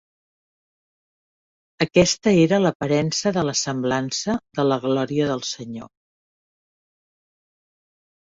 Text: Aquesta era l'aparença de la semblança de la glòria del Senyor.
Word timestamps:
Aquesta 1.85 2.31
era 2.45 2.59
l'aparença 2.63 3.33
de 3.35 3.43
la 3.49 3.53
semblança 3.61 4.37
de 4.59 4.65
la 4.69 4.79
glòria 4.87 5.27
del 5.33 5.45
Senyor. 5.49 5.91